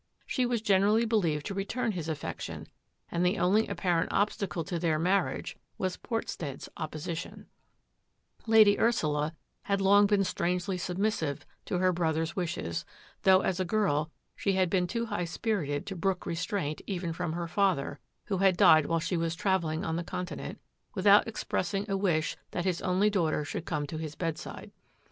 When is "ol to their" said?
4.11-4.97